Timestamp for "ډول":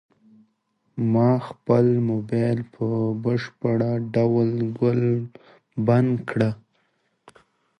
4.15-4.49